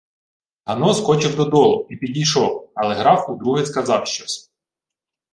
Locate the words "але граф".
2.75-3.29